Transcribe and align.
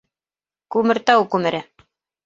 Күмертау 0.77 1.29
күмере! 1.37 1.65